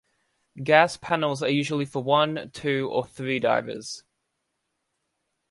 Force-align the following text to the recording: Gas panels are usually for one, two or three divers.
Gas 0.63 0.97
panels 0.97 1.43
are 1.43 1.49
usually 1.49 1.85
for 1.85 2.01
one, 2.01 2.49
two 2.55 2.89
or 2.91 3.05
three 3.05 3.37
divers. 3.37 4.03